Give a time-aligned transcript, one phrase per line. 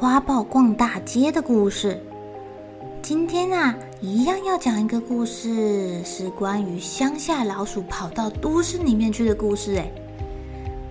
[0.00, 2.00] 花豹逛大街的故事。
[3.02, 9.74] 今天啊，一样要讲一个故事，是关于乡下老鼠跑到都市里面去的故事。
[9.76, 9.90] 哎，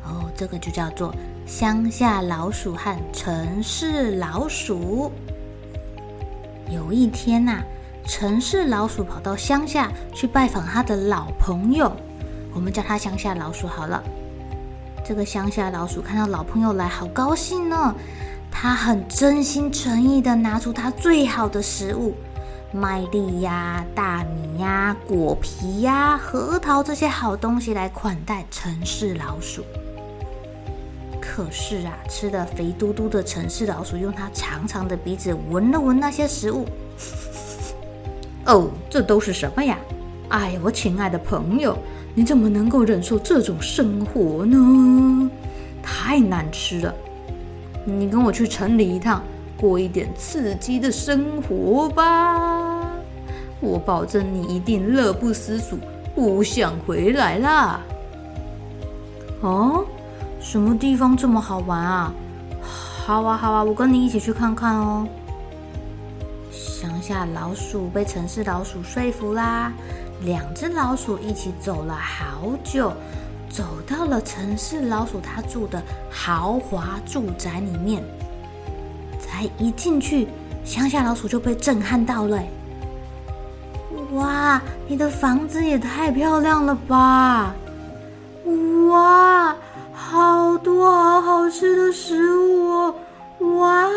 [0.04, 5.10] 哦，这个就叫做乡下老鼠和城市老鼠。
[6.70, 7.64] 有一天呐、啊，
[8.06, 11.90] 城市老鼠跑到乡下去拜访他的老朋友，
[12.54, 14.04] 我们叫他乡下老鼠好了。
[15.02, 17.96] 这个乡下老鼠看到老朋友来，好高兴呢。
[18.60, 22.16] 他很真心诚意的拿出他最好的食物，
[22.72, 29.64] 麦粒呀、大米呀、果皮呀、核桃这些好东西来款待城市老鼠。
[31.22, 36.66] 可是啊，吃的肥嘟嘟的城市老鼠用它长长的鼻子闻了闻那些食物，
[38.48, 39.78] 哦，这都是什么呀？
[40.30, 41.78] 哎，我亲爱的朋友，
[42.16, 45.30] 你怎么能够忍受这种生活呢？
[45.84, 46.92] 太难吃了。
[47.90, 49.24] 你跟我去城里一趟，
[49.58, 52.92] 过一点刺激的生活吧！
[53.62, 55.80] 我保证你一定乐不思蜀，
[56.14, 57.80] 不想回来啦。
[59.40, 59.86] 哦，
[60.42, 62.14] 什么地方这么好玩啊？
[63.06, 65.08] 好啊，好啊，我跟你一起去看看哦。
[66.52, 69.72] 乡下老鼠被城市老鼠说服啦，
[70.26, 72.92] 两只老鼠一起走了好久。
[73.50, 75.82] 走到了城市老鼠他住的
[76.12, 78.04] 豪华住宅里面，
[79.20, 80.28] 才一进去，
[80.64, 82.42] 乡下老鼠就被震撼到了。
[84.14, 87.54] 哇，你的房子也太漂亮了吧！
[88.90, 89.56] 哇，
[89.94, 92.94] 好多好好吃的食物！
[93.60, 93.90] 哇，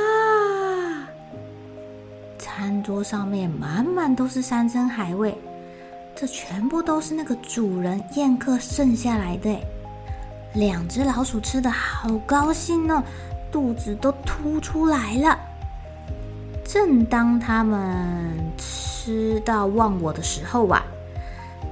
[2.38, 5.36] 餐桌上面满满都是山珍海味。
[6.20, 9.58] 这全部都是那个主人宴客剩下来的。
[10.52, 13.02] 两只老鼠吃得好高兴哦，
[13.50, 15.38] 肚子都凸出来了。
[16.62, 20.84] 正当他们吃到忘我的时候啊，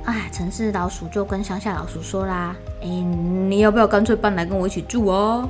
[0.07, 5.47] 哎，城市老鼠就跟乡下老鼠说啦：“哎，你要不要干脆搬来跟我一起住哦？”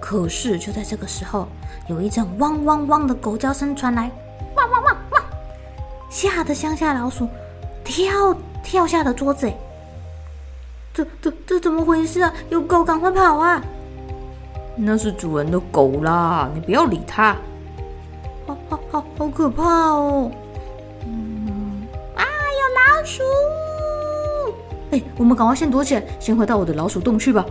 [0.00, 1.48] 可是就在这个时候，
[1.88, 4.08] 有一阵汪汪汪的狗叫声传来，
[4.54, 5.22] 汪汪汪汪，
[6.08, 7.28] 吓得乡下老鼠。
[7.90, 9.54] 跳跳下了桌子，哎，
[10.94, 12.32] 这这这怎么回事啊？
[12.48, 13.60] 有狗，赶快跑啊！
[14.76, 17.36] 那是主人的狗啦，你不要理它。
[18.46, 20.30] 好好好，好可怕哦！
[21.04, 23.22] 嗯，啊，有老鼠！
[24.92, 27.44] 哎，我们赶快先躲起来，先回到我的老鼠洞去吧。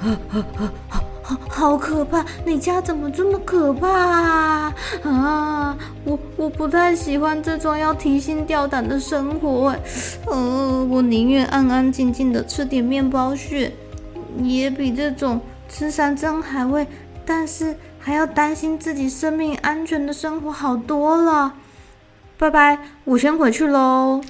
[0.00, 1.02] 啊啊啊啊！
[1.22, 2.24] 好，好可怕！
[2.44, 4.74] 你家怎么这么可怕啊？
[5.02, 5.57] 啊，
[6.48, 9.76] 我不太喜欢这种要提心吊胆的生活。
[10.24, 13.70] 呃，我宁愿安安静静的吃点面包屑，
[14.38, 16.86] 也比这种吃山珍海味，
[17.26, 21.52] 但是还要担心自己生命安全的生活好多了。
[22.38, 24.22] 拜拜，我先回去喽。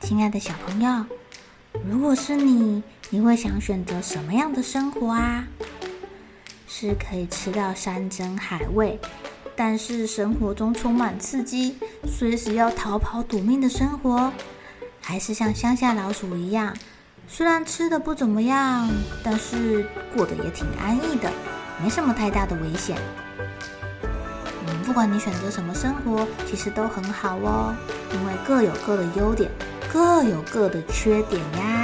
[0.00, 1.06] 亲爱的小朋友，
[1.90, 5.46] 如果是你，你会想选择什么样的生活啊？
[6.76, 8.98] 是可以吃到山珍海味，
[9.54, 14.32] 但是生活中充满刺激，随时要逃跑赌命的生活，
[15.00, 16.76] 还是像乡下老鼠一样，
[17.28, 18.90] 虽然吃的不怎么样，
[19.22, 19.86] 但是
[20.16, 21.30] 过得也挺安逸的，
[21.80, 22.98] 没什么太大的危险。
[24.66, 27.72] 嗯，不管你选择什么生活，其实都很好哦，
[28.12, 29.48] 因为各有各的优点，
[29.92, 31.83] 各有各的缺点呀。